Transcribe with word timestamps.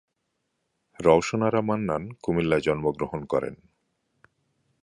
রওশন 0.99 1.41
আরা 1.43 1.61
মান্নান 1.61 2.03
কুমিল্লায় 2.21 2.61
জন্মগ্রহণ 2.61 3.21
করেন। 3.25 3.55